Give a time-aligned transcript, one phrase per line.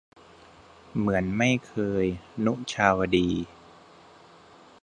[0.97, 2.05] เหมือนไม่เคย-
[2.45, 3.29] นุชาวดี